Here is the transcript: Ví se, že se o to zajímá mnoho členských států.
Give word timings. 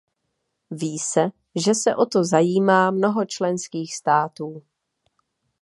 Ví 0.71 0.99
se, 0.99 1.29
že 1.55 1.75
se 1.75 1.95
o 1.95 2.05
to 2.05 2.23
zajímá 2.23 2.91
mnoho 2.91 3.25
členských 3.25 3.95
států. 3.95 4.61